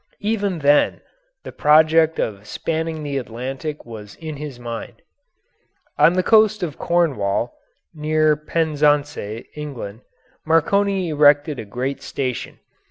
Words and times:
Even 0.21 0.57
then 0.57 1.01
the 1.43 1.51
project 1.51 2.17
of 2.19 2.47
spanning 2.47 3.03
the 3.03 3.19
Atlantic 3.19 3.85
was 3.85 4.15
in 4.15 4.37
his 4.37 4.59
mind. 4.59 5.03
On 5.99 6.13
the 6.13 6.23
coast 6.23 6.63
of 6.63 6.79
Cornwall, 6.79 7.53
near 7.93 8.35
Penzance, 8.35 9.45
England, 9.55 10.01
Marconi 10.43 11.09
erected 11.09 11.59
a 11.59 11.65
great 11.65 12.01
station. 12.01 12.57